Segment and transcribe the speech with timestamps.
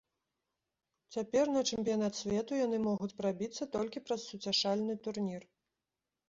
[1.15, 5.47] Цяпер на чэмпіянат свету яны могуць прабіцца толькі праз суцяшальны турнір.